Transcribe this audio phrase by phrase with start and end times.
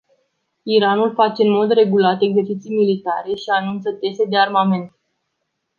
[0.63, 4.95] Iranul face în mod regulat exerciții militare și anunță teste de armament.